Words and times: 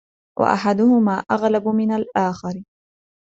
وَأَحَدُهُمَا 0.39 1.13
أَغْلَبُ 1.31 1.67
مِنْ 1.67 1.91
الْآخَرِ 1.93 2.63